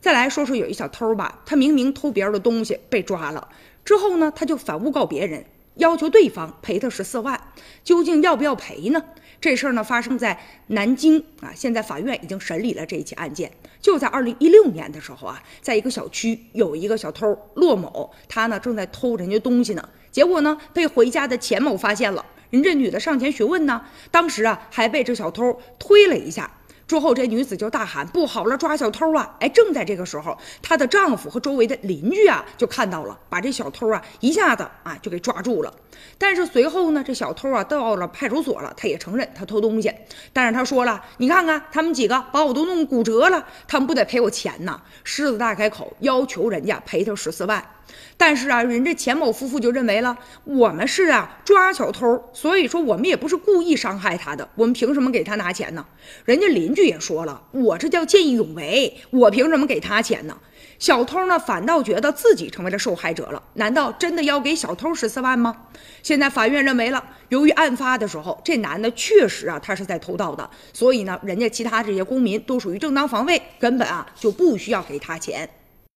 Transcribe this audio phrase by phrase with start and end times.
[0.00, 3.48] 再来说说有一小偷吧，他明明偷别人的东西被抓了，
[3.84, 7.38] 之后呢，他就反诬告别人，要求对方赔他十四万，
[7.84, 9.04] 究竟要不要赔呢？
[9.42, 13.52] 这事儿呢发生在南京啊，现在法院已经审理了这一起案件。
[13.80, 26.50] 就在二零一六年的时候啊，在一个小区有一个小偷骆某，他呢正在偷人家东西呢，结果呢被回家的钱某发现了，人这女的上前询问呢，当时啊还被这小偷推了一下。
[26.90, 35.72] 之后，这女子就大喊：“不好了，抓小偷啊！”哎，正在这个时候，她的丈夫和周围的邻居啊就看到了，把这小偷啊一下子啊就给抓住了。
[36.18, 39.94] 但是随后呢，这小偷啊到了派出所了，他也承认他偷东西，
[40.32, 47.64] 但是他说了：“你看看他们几个把我都弄骨折了，他们不得赔我钱呐！”狮子大开口，要求人家赔他十四万。
[48.16, 55.84] 但是啊，人家钱某夫妇就认为了，我们是啊抓小偷，所以说我们也不是故意伤害他的，我们凭什么给他拿钱呢？
[56.24, 60.36] 人家邻居也说了，我这叫见义勇为，我凭什么给他钱呢？
[60.78, 65.54] 小偷呢反倒觉得自己成为了受害者了，难道真的要给小偷十四万吗？
[66.02, 75.48] 现在法院认为了，由于案发的时候这男的确实啊他是在偷盗的，所以呢人家其他这些公民都属于正当防卫，根本啊就不需要给他钱。